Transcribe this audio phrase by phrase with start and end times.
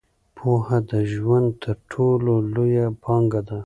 [0.37, 3.57] پوهه د ژوند تر ټولو لویه پانګه ده.